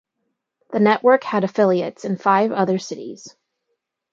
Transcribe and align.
The 0.71 0.79
network 0.79 1.23
had 1.23 1.43
affiliates 1.43 2.05
in 2.05 2.17
five 2.17 2.51
other 2.51 2.79
cities. 2.79 3.35